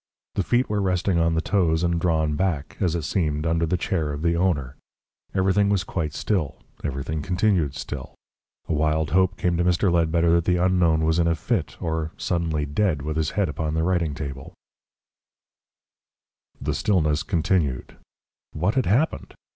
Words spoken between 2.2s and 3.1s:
back, as it